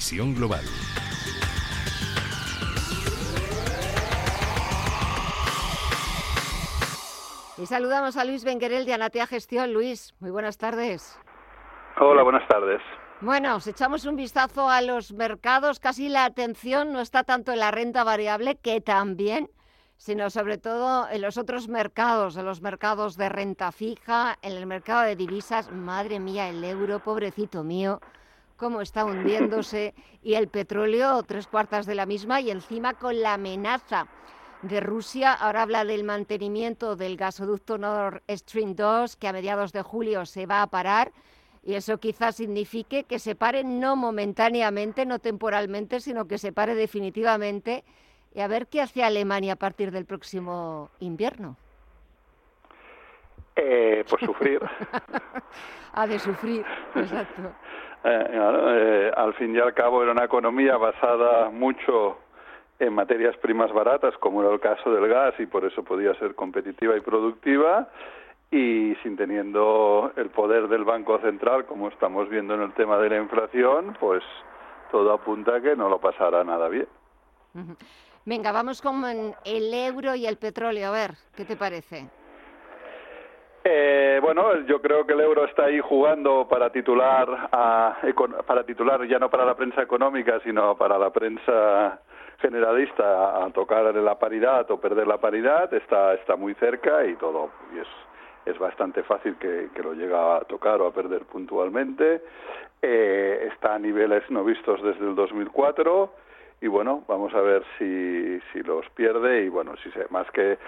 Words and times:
Visión 0.00 0.34
Global. 0.34 0.64
Y 7.58 7.66
saludamos 7.66 8.16
a 8.16 8.24
Luis 8.24 8.42
Benguerel 8.42 8.86
de 8.86 8.94
Anatea 8.94 9.26
Gestión. 9.26 9.74
Luis, 9.74 10.14
muy 10.18 10.30
buenas 10.30 10.56
tardes. 10.56 11.18
Hola, 12.00 12.22
buenas 12.22 12.48
tardes. 12.48 12.80
Bueno, 13.20 13.60
si 13.60 13.70
echamos 13.70 14.06
un 14.06 14.16
vistazo 14.16 14.70
a 14.70 14.80
los 14.80 15.12
mercados, 15.12 15.80
casi 15.80 16.08
la 16.08 16.24
atención 16.24 16.94
no 16.94 17.02
está 17.02 17.22
tanto 17.22 17.52
en 17.52 17.58
la 17.58 17.70
renta 17.70 18.02
variable, 18.02 18.56
que 18.56 18.80
también, 18.80 19.50
sino 19.98 20.30
sobre 20.30 20.56
todo 20.56 21.10
en 21.10 21.20
los 21.20 21.36
otros 21.36 21.68
mercados, 21.68 22.38
en 22.38 22.46
los 22.46 22.62
mercados 22.62 23.18
de 23.18 23.28
renta 23.28 23.70
fija, 23.70 24.38
en 24.40 24.52
el 24.52 24.64
mercado 24.64 25.02
de 25.02 25.14
divisas. 25.14 25.70
Madre 25.70 26.20
mía, 26.20 26.48
el 26.48 26.64
euro, 26.64 27.00
pobrecito 27.00 27.64
mío, 27.64 28.00
cómo 28.60 28.80
está 28.82 29.04
hundiéndose. 29.04 29.94
Y 30.22 30.34
el 30.34 30.48
petróleo, 30.48 31.22
tres 31.22 31.46
cuartas 31.46 31.86
de 31.86 31.94
la 31.94 32.04
misma, 32.04 32.42
y 32.42 32.50
encima 32.50 32.92
con 32.92 33.22
la 33.22 33.34
amenaza 33.34 34.06
de 34.60 34.80
Rusia. 34.80 35.32
Ahora 35.32 35.62
habla 35.62 35.86
del 35.86 36.04
mantenimiento 36.04 36.94
del 36.94 37.16
gasoducto 37.16 37.78
Nord 37.78 38.22
Stream 38.28 38.76
2, 38.76 39.16
que 39.16 39.28
a 39.28 39.32
mediados 39.32 39.72
de 39.72 39.80
julio 39.80 40.26
se 40.26 40.44
va 40.44 40.60
a 40.60 40.66
parar. 40.66 41.10
Y 41.62 41.72
eso 41.72 41.96
quizás 41.96 42.36
signifique 42.36 43.04
que 43.04 43.18
se 43.18 43.34
pare 43.34 43.64
no 43.64 43.96
momentáneamente, 43.96 45.06
no 45.06 45.20
temporalmente, 45.20 46.00
sino 46.00 46.26
que 46.26 46.36
se 46.36 46.52
pare 46.52 46.74
definitivamente. 46.74 47.82
Y 48.34 48.40
a 48.40 48.46
ver 48.46 48.66
qué 48.66 48.82
hace 48.82 49.02
Alemania 49.02 49.54
a 49.54 49.56
partir 49.56 49.90
del 49.90 50.04
próximo 50.04 50.90
invierno. 51.00 51.56
Eh, 53.62 54.04
pues 54.08 54.22
sufrir. 54.24 54.60
ha 55.92 56.06
de 56.06 56.18
sufrir, 56.18 56.64
exacto. 56.94 57.42
Eh, 58.02 58.26
eh, 58.32 59.12
al 59.14 59.34
fin 59.34 59.54
y 59.54 59.58
al 59.58 59.74
cabo 59.74 60.02
era 60.02 60.12
una 60.12 60.24
economía 60.24 60.78
basada 60.78 61.50
mucho 61.50 62.16
en 62.78 62.94
materias 62.94 63.36
primas 63.36 63.70
baratas, 63.74 64.16
como 64.16 64.40
era 64.40 64.50
el 64.50 64.58
caso 64.58 64.90
del 64.90 65.06
gas, 65.06 65.34
y 65.38 65.44
por 65.44 65.66
eso 65.66 65.84
podía 65.84 66.14
ser 66.14 66.34
competitiva 66.34 66.96
y 66.96 67.00
productiva, 67.02 67.90
y 68.50 68.94
sin 69.02 69.18
teniendo 69.18 70.12
el 70.16 70.30
poder 70.30 70.68
del 70.68 70.84
Banco 70.84 71.18
Central, 71.18 71.66
como 71.66 71.88
estamos 71.88 72.30
viendo 72.30 72.54
en 72.54 72.62
el 72.62 72.72
tema 72.72 72.96
de 72.96 73.10
la 73.10 73.18
inflación, 73.18 73.94
pues 74.00 74.22
todo 74.90 75.12
apunta 75.12 75.56
a 75.56 75.60
que 75.60 75.76
no 75.76 75.90
lo 75.90 76.00
pasará 76.00 76.42
nada 76.42 76.70
bien. 76.70 76.88
Venga, 78.24 78.50
vamos 78.50 78.80
con 78.80 79.04
el 79.44 79.74
euro 79.74 80.14
y 80.14 80.26
el 80.26 80.38
petróleo. 80.38 80.88
A 80.88 80.92
ver, 80.92 81.10
¿qué 81.36 81.44
te 81.44 81.56
parece? 81.56 82.08
Eh, 83.72 84.18
bueno, 84.20 84.62
yo 84.66 84.82
creo 84.82 85.06
que 85.06 85.12
el 85.12 85.20
euro 85.20 85.44
está 85.44 85.66
ahí 85.66 85.78
jugando 85.78 86.48
para 86.48 86.70
titular, 86.70 87.28
para 88.44 88.64
titular 88.64 89.06
ya 89.06 89.20
no 89.20 89.30
para 89.30 89.44
la 89.44 89.54
prensa 89.54 89.80
económica, 89.80 90.40
sino 90.42 90.76
para 90.76 90.98
la 90.98 91.10
prensa 91.10 92.00
generalista 92.40 93.44
a 93.44 93.50
tocar 93.50 93.94
la 93.94 94.18
paridad 94.18 94.68
o 94.72 94.80
perder 94.80 95.06
la 95.06 95.18
paridad 95.18 95.72
está, 95.72 96.14
está 96.14 96.34
muy 96.34 96.54
cerca 96.54 97.06
y 97.06 97.14
todo 97.14 97.50
y 97.72 97.78
es, 97.78 97.86
es 98.44 98.58
bastante 98.58 99.04
fácil 99.04 99.36
que, 99.36 99.68
que 99.72 99.82
lo 99.84 99.94
llegue 99.94 100.16
a 100.16 100.40
tocar 100.48 100.80
o 100.80 100.88
a 100.88 100.92
perder 100.92 101.22
puntualmente. 101.26 102.22
Eh, 102.82 103.50
está 103.52 103.76
a 103.76 103.78
niveles 103.78 104.28
no 104.30 104.42
vistos 104.42 104.82
desde 104.82 105.06
el 105.06 105.14
2004 105.14 106.12
y 106.62 106.66
bueno, 106.66 107.04
vamos 107.06 107.32
a 107.34 107.40
ver 107.40 107.62
si, 107.78 108.40
si 108.52 108.64
los 108.64 108.84
pierde 108.96 109.44
y 109.44 109.48
bueno, 109.48 109.76
si 109.76 109.92
se, 109.92 110.08
más 110.10 110.28
que, 110.32 110.58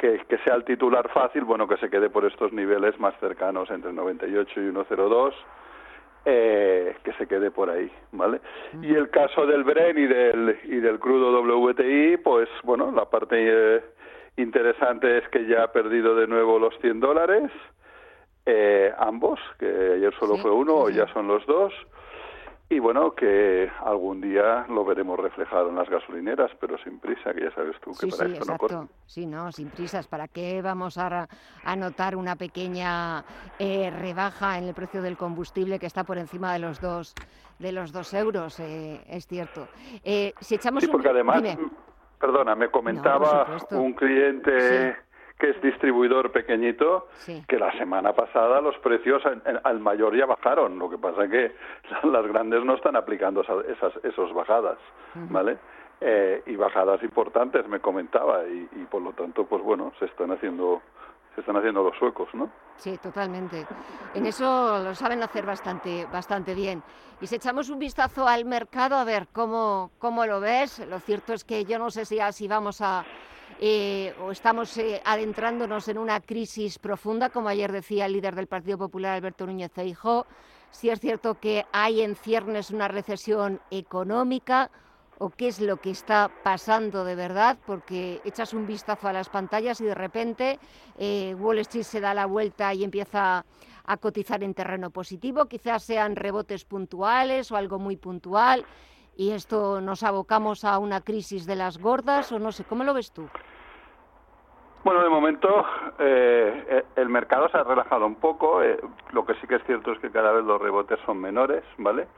que, 0.00 0.18
que 0.28 0.38
sea 0.38 0.54
el 0.54 0.64
titular 0.64 1.08
fácil, 1.10 1.44
bueno, 1.44 1.68
que 1.68 1.76
se 1.76 1.90
quede 1.90 2.08
por 2.08 2.24
estos 2.24 2.52
niveles 2.52 2.98
más 2.98 3.14
cercanos 3.20 3.70
entre 3.70 3.92
98 3.92 4.60
y 4.60 4.70
102 4.72 5.34
eh, 6.24 6.96
que 7.02 7.12
se 7.14 7.26
quede 7.26 7.50
por 7.50 7.70
ahí, 7.70 7.90
¿vale? 8.12 8.40
Y 8.82 8.94
el 8.94 9.08
caso 9.10 9.46
del 9.46 9.64
Bren 9.64 9.98
y 9.98 10.06
del, 10.06 10.58
y 10.64 10.76
del 10.76 10.98
crudo 10.98 11.40
WTI, 11.40 12.18
pues 12.18 12.48
bueno, 12.62 12.90
la 12.92 13.06
parte 13.06 13.36
eh, 13.38 13.82
interesante 14.36 15.18
es 15.18 15.28
que 15.28 15.46
ya 15.46 15.64
ha 15.64 15.72
perdido 15.72 16.14
de 16.14 16.26
nuevo 16.26 16.58
los 16.58 16.78
100 16.80 17.00
dólares, 17.00 17.50
eh, 18.44 18.92
ambos, 18.98 19.38
que 19.58 19.66
ayer 19.66 20.14
solo 20.18 20.36
fue 20.38 20.50
uno, 20.50 20.74
o 20.74 20.90
ya 20.90 21.06
son 21.12 21.26
los 21.26 21.44
dos, 21.46 21.72
y 22.72 22.78
bueno, 22.78 23.16
que 23.16 23.68
algún 23.84 24.20
día 24.20 24.64
lo 24.68 24.84
veremos 24.84 25.18
reflejado 25.18 25.70
en 25.70 25.74
las 25.74 25.90
gasolineras, 25.90 26.52
pero 26.60 26.78
sin 26.78 27.00
prisa, 27.00 27.34
que 27.34 27.42
ya 27.42 27.50
sabes 27.50 27.74
tú 27.80 27.90
que 27.90 28.06
para 28.06 28.28
sí, 28.28 28.32
esto 28.32 28.44
exacto. 28.44 28.52
no 28.52 28.58
corre. 28.58 28.88
Sí, 29.06 29.26
no, 29.26 29.50
sin 29.50 29.70
prisas. 29.70 30.06
¿Para 30.06 30.28
qué 30.28 30.62
vamos 30.62 30.96
a, 30.96 31.28
a 31.64 31.76
notar 31.76 32.14
una 32.14 32.36
pequeña 32.36 33.24
eh, 33.58 33.90
rebaja 33.90 34.56
en 34.56 34.68
el 34.68 34.74
precio 34.74 35.02
del 35.02 35.16
combustible 35.16 35.80
que 35.80 35.86
está 35.86 36.04
por 36.04 36.16
encima 36.16 36.52
de 36.52 36.60
los 36.60 36.80
dos, 36.80 37.12
de 37.58 37.72
los 37.72 37.90
dos 37.92 38.14
euros? 38.14 38.60
Eh, 38.60 39.00
es 39.08 39.26
cierto. 39.26 39.66
Eh, 40.04 40.32
si 40.40 40.54
echamos 40.54 40.84
sí, 40.84 40.88
porque 40.88 41.08
un... 41.08 41.14
además, 41.16 41.42
Dime. 41.42 41.58
perdona, 42.20 42.54
me 42.54 42.70
comentaba 42.70 43.48
un 43.72 43.94
cliente... 43.94 44.92
Sí. 44.92 44.98
Que 45.40 45.50
es 45.50 45.60
distribuidor 45.62 46.30
pequeñito, 46.30 47.08
Sí. 47.14 47.42
que 47.48 47.58
la 47.58 47.72
semana 47.78 48.12
pasada 48.12 48.60
los 48.60 48.76
precios 48.78 49.22
al 49.64 49.80
mayor 49.80 50.16
ya 50.16 50.26
bajaron. 50.26 50.78
Lo 50.78 50.88
que 50.88 50.98
pasa 50.98 51.26
que 51.28 51.52
las 52.04 52.26
grandes 52.26 52.64
no 52.64 52.74
están 52.74 52.94
aplicando 52.96 53.40
esa- 53.40 53.62
esas 53.68 53.92
esos 54.04 54.32
bajadas, 54.32 54.78
¿vale? 55.14 55.58
Eh, 56.02 56.42
y 56.46 56.56
bajadas 56.56 57.02
importantes, 57.02 57.66
me 57.68 57.80
comentaba, 57.80 58.44
y, 58.46 58.68
y 58.76 58.84
por 58.90 59.02
lo 59.02 59.12
tanto, 59.12 59.44
pues 59.46 59.62
bueno, 59.62 59.92
se 59.98 60.04
están 60.06 60.30
haciendo 60.30 60.80
se 61.34 61.42
están 61.42 61.56
haciendo 61.56 61.84
los 61.84 61.96
suecos, 61.96 62.28
¿no? 62.34 62.50
Sí, 62.76 62.98
totalmente. 62.98 63.64
En 64.14 64.26
eso 64.26 64.80
lo 64.82 64.94
saben 64.96 65.22
hacer 65.22 65.46
bastante, 65.46 66.04
bastante 66.12 66.54
bien. 66.56 66.82
Y 67.20 67.28
si 67.28 67.36
echamos 67.36 67.70
un 67.70 67.78
vistazo 67.78 68.26
al 68.26 68.44
mercado, 68.46 68.96
a 68.96 69.04
ver 69.04 69.28
cómo, 69.32 69.92
cómo 70.00 70.26
lo 70.26 70.40
ves. 70.40 70.84
Lo 70.88 70.98
cierto 70.98 71.32
es 71.32 71.44
que 71.44 71.64
yo 71.64 71.78
no 71.78 71.90
sé 71.90 72.04
si 72.04 72.18
así 72.18 72.48
vamos 72.48 72.80
a 72.80 73.04
eh, 73.62 74.14
o 74.22 74.32
estamos 74.32 74.74
eh, 74.78 75.02
adentrándonos 75.04 75.86
en 75.88 75.98
una 75.98 76.20
crisis 76.20 76.78
profunda, 76.78 77.28
como 77.28 77.50
ayer 77.50 77.70
decía 77.70 78.06
el 78.06 78.14
líder 78.14 78.34
del 78.34 78.46
Partido 78.46 78.78
Popular, 78.78 79.16
Alberto 79.16 79.44
Núñez 79.44 79.70
Feijóo. 79.70 80.26
Si 80.70 80.88
es 80.88 80.98
cierto 80.98 81.38
que 81.38 81.66
hay 81.70 82.00
en 82.00 82.16
ciernes 82.16 82.70
una 82.70 82.88
recesión 82.88 83.60
económica 83.70 84.70
o 85.18 85.28
qué 85.28 85.48
es 85.48 85.60
lo 85.60 85.76
que 85.76 85.90
está 85.90 86.30
pasando 86.42 87.04
de 87.04 87.14
verdad, 87.14 87.58
porque 87.66 88.22
echas 88.24 88.54
un 88.54 88.66
vistazo 88.66 89.08
a 89.08 89.12
las 89.12 89.28
pantallas 89.28 89.78
y 89.82 89.84
de 89.84 89.94
repente 89.94 90.58
eh, 90.96 91.36
Wall 91.38 91.58
Street 91.58 91.84
se 91.84 92.00
da 92.00 92.14
la 92.14 92.24
vuelta 92.24 92.72
y 92.72 92.82
empieza 92.82 93.44
a 93.84 93.96
cotizar 93.98 94.42
en 94.42 94.54
terreno 94.54 94.88
positivo, 94.88 95.44
quizás 95.44 95.82
sean 95.82 96.16
rebotes 96.16 96.64
puntuales 96.64 97.52
o 97.52 97.56
algo 97.56 97.78
muy 97.78 97.98
puntual, 97.98 98.64
y 99.16 99.32
esto 99.32 99.82
nos 99.82 100.02
abocamos 100.02 100.64
a 100.64 100.78
una 100.78 101.02
crisis 101.02 101.44
de 101.44 101.56
las 101.56 101.76
gordas 101.76 102.32
o 102.32 102.38
no 102.38 102.52
sé, 102.52 102.64
¿cómo 102.64 102.84
lo 102.84 102.94
ves 102.94 103.12
tú? 103.12 103.28
Bueno, 104.82 105.02
de 105.02 105.10
momento 105.10 105.64
eh, 105.98 106.64
eh, 106.68 106.84
el 106.96 107.10
mercado 107.10 107.48
se 107.50 107.58
ha 107.58 107.64
relajado 107.64 108.06
un 108.06 108.14
poco. 108.14 108.62
eh, 108.62 108.78
lo 109.12 109.26
que 109.26 109.34
sí 109.34 109.46
que 109.46 109.56
es 109.56 109.64
cierto 109.64 109.92
es 109.92 109.98
que 109.98 110.10
cada 110.10 110.32
vez 110.32 110.44
los 110.44 110.60
rebotes 110.60 110.98
son 111.04 111.20
menores, 111.20 111.62
¿vale? 111.76 112.08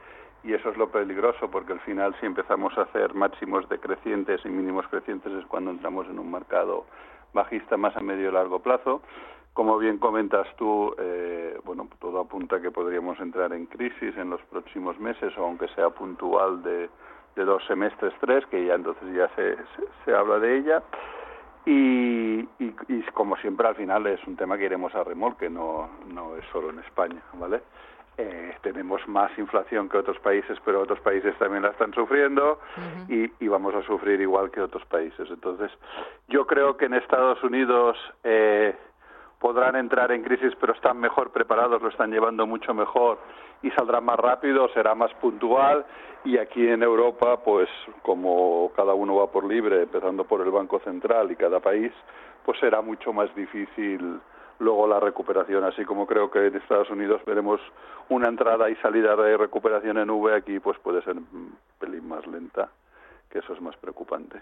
Y 0.45 0.53
eso 0.53 0.69
es 0.69 0.77
lo 0.77 0.89
peligroso 0.89 1.49
porque 1.51 1.73
al 1.73 1.81
final 1.81 2.15
si 2.19 2.25
empezamos 2.25 2.77
a 2.77 2.83
hacer 2.83 3.13
máximos 3.13 3.67
decrecientes 3.67 4.41
y 4.45 4.49
mínimos 4.49 4.87
crecientes 4.87 5.31
es 5.33 5.45
cuando 5.47 5.71
entramos 5.71 6.07
en 6.07 6.19
un 6.19 6.31
mercado 6.31 6.85
bajista 7.33 7.75
más 7.75 7.95
a 7.97 8.01
medio 8.01 8.29
y 8.29 8.31
largo 8.31 8.59
plazo. 8.59 9.01
Como 9.53 9.77
bien 9.77 9.97
comentas 9.99 10.47
tú, 10.55 10.95
eh, 10.97 11.59
bueno, 11.65 11.87
todo 11.99 12.21
apunta 12.21 12.55
a 12.55 12.61
que 12.61 12.71
podríamos 12.71 13.19
entrar 13.19 13.53
en 13.53 13.65
crisis 13.67 14.17
en 14.17 14.29
los 14.29 14.41
próximos 14.43 14.97
meses, 14.99 15.37
o 15.37 15.43
aunque 15.43 15.67
sea 15.75 15.89
puntual 15.89 16.63
de, 16.63 16.89
de 17.35 17.45
dos 17.45 17.63
semestres, 17.67 18.13
tres, 18.19 18.45
que 18.47 18.65
ya 18.65 18.75
entonces 18.75 19.13
ya 19.13 19.27
se, 19.35 19.55
se, 19.55 19.83
se 20.05 20.15
habla 20.15 20.39
de 20.39 20.57
ella. 20.57 20.81
Y, 21.65 22.39
y, 22.59 22.75
y 22.89 23.01
como 23.13 23.37
siempre 23.37 23.67
al 23.67 23.75
final 23.75 24.05
es 24.07 24.19
un 24.27 24.35
tema 24.35 24.57
que 24.57 24.65
iremos 24.65 24.93
a 24.95 25.03
remolque, 25.03 25.49
no, 25.49 25.89
no 26.13 26.35
es 26.35 26.45
solo 26.51 26.69
en 26.71 26.79
España, 26.79 27.21
¿vale? 27.33 27.61
Eh, 28.15 28.55
tenemos 28.61 29.07
más 29.07 29.35
inflación 29.39 29.89
que 29.89 29.97
otros 29.97 30.19
países, 30.19 30.59
pero 30.63 30.81
otros 30.81 30.99
países 30.99 31.35
también 31.39 31.63
la 31.63 31.69
están 31.69 31.93
sufriendo 31.95 32.59
y, 33.07 33.31
y 33.39 33.47
vamos 33.47 33.73
a 33.73 33.81
sufrir 33.81 34.21
igual 34.21 34.51
que 34.51 34.61
otros 34.61 34.85
países. 34.85 35.27
Entonces, 35.31 35.71
yo 36.27 36.45
creo 36.45 36.77
que 36.77 36.85
en 36.85 36.93
Estados 36.93 37.43
Unidos 37.43 37.97
eh, 38.23 38.75
podrán 39.43 39.75
entrar 39.75 40.09
en 40.13 40.23
crisis, 40.23 40.53
pero 40.57 40.71
están 40.71 40.97
mejor 41.01 41.31
preparados, 41.31 41.81
lo 41.81 41.89
están 41.89 42.11
llevando 42.11 42.47
mucho 42.47 42.73
mejor 42.73 43.19
y 43.61 43.69
saldrán 43.71 44.05
más 44.05 44.17
rápido, 44.17 44.69
será 44.69 44.95
más 44.95 45.13
puntual. 45.15 45.85
Y 46.23 46.37
aquí 46.37 46.65
en 46.65 46.81
Europa, 46.81 47.43
pues 47.43 47.67
como 48.03 48.71
cada 48.73 48.93
uno 48.93 49.17
va 49.17 49.27
por 49.27 49.43
libre, 49.43 49.83
empezando 49.83 50.23
por 50.23 50.39
el 50.39 50.49
Banco 50.49 50.79
Central 50.79 51.29
y 51.29 51.35
cada 51.35 51.59
país, 51.59 51.91
pues 52.45 52.57
será 52.61 52.81
mucho 52.81 53.11
más 53.11 53.35
difícil 53.35 54.17
luego 54.59 54.87
la 54.87 55.01
recuperación. 55.01 55.65
Así 55.65 55.83
como 55.83 56.07
creo 56.07 56.31
que 56.31 56.47
en 56.47 56.55
Estados 56.55 56.89
Unidos 56.89 57.21
veremos 57.25 57.59
una 58.07 58.29
entrada 58.29 58.69
y 58.69 58.77
salida 58.77 59.13
de 59.17 59.35
recuperación 59.35 59.97
en 59.97 60.09
V, 60.09 60.33
aquí 60.33 60.61
pues 60.61 60.79
puede 60.79 61.01
ser 61.01 61.17
un 61.17 61.57
pelín 61.79 62.07
más 62.07 62.25
lenta 62.27 62.69
que 63.33 63.39
eso 63.39 63.53
es 63.53 63.61
más 63.61 63.75
preocupante. 63.77 64.39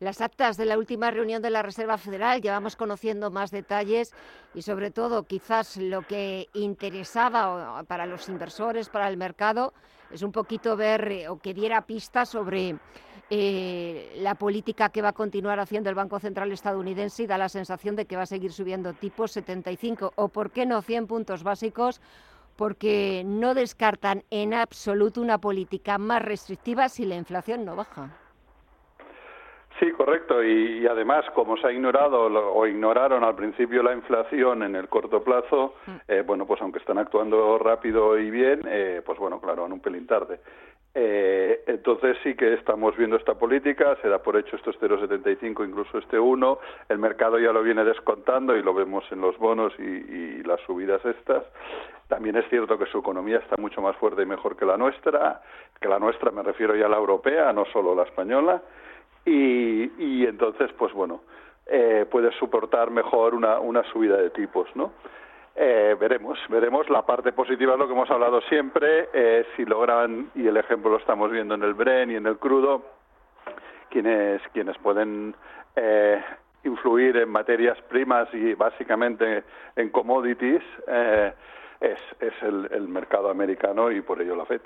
Las 0.00 0.20
actas 0.20 0.58
de 0.58 0.66
la 0.66 0.76
última 0.76 1.10
reunión 1.10 1.40
de 1.40 1.48
la 1.48 1.62
Reserva 1.62 1.96
Federal, 1.96 2.42
llevamos 2.42 2.76
conociendo 2.76 3.30
más 3.30 3.50
detalles 3.50 4.12
y 4.54 4.60
sobre 4.60 4.90
todo 4.90 5.22
quizás 5.22 5.78
lo 5.78 6.02
que 6.02 6.48
interesaba 6.52 7.82
para 7.84 8.04
los 8.04 8.28
inversores, 8.28 8.90
para 8.90 9.08
el 9.08 9.16
mercado, 9.16 9.72
es 10.10 10.22
un 10.22 10.30
poquito 10.30 10.76
ver 10.76 11.10
eh, 11.10 11.28
o 11.30 11.38
que 11.38 11.54
diera 11.54 11.86
pistas 11.86 12.28
sobre 12.28 12.76
eh, 13.30 14.12
la 14.18 14.34
política 14.34 14.90
que 14.90 15.00
va 15.00 15.08
a 15.08 15.12
continuar 15.14 15.58
haciendo 15.58 15.88
el 15.88 15.96
Banco 15.96 16.20
Central 16.20 16.52
estadounidense 16.52 17.22
y 17.22 17.26
da 17.26 17.38
la 17.38 17.48
sensación 17.48 17.96
de 17.96 18.04
que 18.04 18.16
va 18.16 18.22
a 18.22 18.26
seguir 18.26 18.52
subiendo 18.52 18.92
tipos 18.92 19.32
75 19.32 20.12
o, 20.16 20.28
por 20.28 20.50
qué 20.50 20.66
no, 20.66 20.82
100 20.82 21.06
puntos 21.06 21.42
básicos 21.42 22.02
porque 22.56 23.22
no 23.24 23.54
descartan 23.54 24.22
en 24.30 24.54
absoluto 24.54 25.20
una 25.20 25.38
política 25.38 25.98
más 25.98 26.22
restrictiva 26.22 26.88
si 26.88 27.04
la 27.04 27.16
inflación 27.16 27.64
no 27.64 27.76
baja. 27.76 28.10
Sí, 29.78 29.92
correcto. 29.92 30.42
Y, 30.42 30.86
además, 30.86 31.24
como 31.34 31.56
se 31.58 31.66
ha 31.66 31.72
ignorado 31.72 32.24
o 32.24 32.66
ignoraron 32.66 33.22
al 33.24 33.34
principio 33.34 33.82
la 33.82 33.92
inflación 33.92 34.62
en 34.62 34.74
el 34.74 34.88
corto 34.88 35.22
plazo, 35.22 35.74
mm. 35.86 35.96
eh, 36.08 36.22
bueno, 36.26 36.46
pues 36.46 36.62
aunque 36.62 36.78
están 36.78 36.96
actuando 36.96 37.58
rápido 37.58 38.18
y 38.18 38.30
bien, 38.30 38.62
eh, 38.66 39.02
pues 39.04 39.18
bueno, 39.18 39.38
claro, 39.38 39.62
van 39.62 39.72
un 39.72 39.80
pelín 39.80 40.06
tarde. 40.06 40.40
Eh, 40.98 41.62
entonces 41.66 42.16
sí 42.22 42.34
que 42.34 42.54
estamos 42.54 42.96
viendo 42.96 43.16
esta 43.16 43.34
política, 43.34 43.98
se 44.00 44.08
da 44.08 44.18
por 44.18 44.38
hecho 44.38 44.56
estos 44.56 44.80
0,75, 44.80 45.68
incluso 45.68 45.98
este 45.98 46.18
1, 46.18 46.58
el 46.88 46.98
mercado 46.98 47.38
ya 47.38 47.52
lo 47.52 47.62
viene 47.62 47.84
descontando 47.84 48.56
y 48.56 48.62
lo 48.62 48.72
vemos 48.72 49.04
en 49.12 49.20
los 49.20 49.36
bonos 49.36 49.74
y, 49.78 49.82
y, 49.82 50.42
las 50.44 50.58
subidas 50.62 51.04
estas. 51.04 51.44
También 52.08 52.36
es 52.36 52.48
cierto 52.48 52.78
que 52.78 52.86
su 52.86 52.98
economía 52.98 53.38
está 53.38 53.56
mucho 53.58 53.82
más 53.82 53.94
fuerte 53.96 54.22
y 54.22 54.26
mejor 54.26 54.56
que 54.56 54.64
la 54.64 54.78
nuestra, 54.78 55.42
que 55.78 55.86
la 55.86 55.98
nuestra 55.98 56.30
me 56.30 56.42
refiero 56.42 56.74
ya 56.74 56.86
a 56.86 56.88
la 56.88 56.96
europea, 56.96 57.52
no 57.52 57.66
solo 57.66 57.94
la 57.94 58.04
española 58.04 58.62
y, 59.26 60.24
entonces, 60.24 60.70
pues 60.78 60.92
bueno, 60.92 61.20
eh, 61.66 62.06
puede 62.10 62.32
soportar 62.38 62.90
mejor 62.90 63.34
una, 63.34 63.58
una 63.58 63.82
subida 63.92 64.16
de 64.16 64.30
tipos, 64.30 64.68
¿no? 64.74 64.92
Eh, 65.58 65.96
veremos, 65.98 66.38
veremos. 66.50 66.88
La 66.90 67.06
parte 67.06 67.32
positiva 67.32 67.72
es 67.72 67.78
lo 67.78 67.86
que 67.86 67.94
hemos 67.94 68.10
hablado 68.10 68.42
siempre. 68.42 69.08
Eh, 69.12 69.46
si 69.56 69.64
logran, 69.64 70.30
y 70.34 70.46
el 70.46 70.56
ejemplo 70.58 70.90
lo 70.90 70.98
estamos 70.98 71.30
viendo 71.30 71.54
en 71.54 71.62
el 71.62 71.72
Bren 71.72 72.10
y 72.10 72.16
en 72.16 72.26
el 72.26 72.36
crudo, 72.36 72.84
quienes, 73.88 74.42
quienes 74.52 74.76
pueden 74.78 75.34
eh, 75.74 76.22
influir 76.64 77.16
en 77.16 77.30
materias 77.30 77.78
primas 77.88 78.28
y 78.34 78.52
básicamente 78.52 79.44
en 79.76 79.88
commodities 79.88 80.62
eh, 80.88 81.32
es, 81.80 81.98
es 82.20 82.34
el, 82.42 82.68
el 82.70 82.88
mercado 82.88 83.30
americano 83.30 83.90
y 83.90 84.02
por 84.02 84.20
ello 84.20 84.36
la 84.36 84.44
FED. 84.44 84.60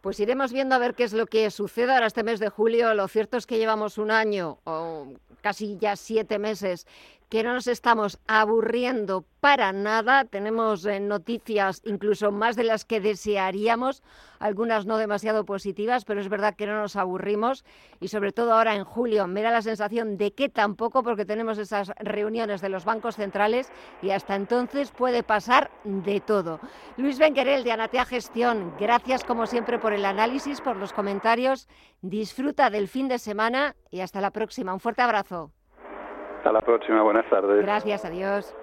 Pues 0.00 0.20
iremos 0.20 0.52
viendo 0.52 0.74
a 0.74 0.78
ver 0.78 0.94
qué 0.94 1.04
es 1.04 1.14
lo 1.14 1.26
que 1.26 1.50
sucede 1.50 1.94
ahora 1.94 2.06
este 2.06 2.22
mes 2.22 2.38
de 2.38 2.50
julio. 2.50 2.94
Lo 2.94 3.08
cierto 3.08 3.38
es 3.38 3.46
que 3.46 3.56
llevamos 3.56 3.96
un 3.96 4.10
año 4.10 4.58
o 4.64 5.14
casi 5.40 5.78
ya 5.78 5.96
siete 5.96 6.38
meses 6.38 6.86
que 7.28 7.42
no 7.42 7.54
nos 7.54 7.66
estamos 7.66 8.18
aburriendo 8.26 9.24
para 9.40 9.72
nada. 9.72 10.24
Tenemos 10.24 10.86
eh, 10.86 11.00
noticias 11.00 11.82
incluso 11.84 12.32
más 12.32 12.56
de 12.56 12.64
las 12.64 12.84
que 12.84 13.00
desearíamos, 13.00 14.02
algunas 14.38 14.86
no 14.86 14.96
demasiado 14.96 15.44
positivas, 15.44 16.04
pero 16.04 16.20
es 16.20 16.28
verdad 16.28 16.54
que 16.54 16.66
no 16.66 16.80
nos 16.80 16.96
aburrimos 16.96 17.64
y 18.00 18.08
sobre 18.08 18.32
todo 18.32 18.54
ahora 18.54 18.74
en 18.74 18.84
julio 18.84 19.26
me 19.26 19.42
da 19.42 19.50
la 19.50 19.62
sensación 19.62 20.16
de 20.16 20.32
que 20.32 20.48
tampoco 20.48 21.02
porque 21.02 21.24
tenemos 21.24 21.58
esas 21.58 21.92
reuniones 21.98 22.60
de 22.60 22.68
los 22.68 22.84
bancos 22.84 23.16
centrales 23.16 23.70
y 24.02 24.10
hasta 24.10 24.34
entonces 24.34 24.90
puede 24.90 25.22
pasar 25.22 25.70
de 25.84 26.20
todo. 26.20 26.60
Luis 26.96 27.18
Benguerel 27.18 27.64
de 27.64 27.72
Anatea 27.72 28.04
Gestión, 28.04 28.74
gracias 28.78 29.24
como 29.24 29.46
siempre 29.46 29.78
por 29.78 29.92
el 29.92 30.04
análisis, 30.04 30.60
por 30.60 30.76
los 30.76 30.92
comentarios. 30.92 31.68
Disfruta 32.00 32.70
del 32.70 32.88
fin 32.88 33.08
de 33.08 33.18
semana 33.18 33.76
y 33.90 34.00
hasta 34.00 34.20
la 34.20 34.30
próxima. 34.30 34.72
Un 34.72 34.80
fuerte 34.80 35.02
abrazo. 35.02 35.52
Hasta 36.44 36.52
la 36.52 36.60
próxima, 36.60 37.00
buenas 37.00 37.24
tardes. 37.30 37.62
Gracias, 37.62 38.04
adiós. 38.04 38.54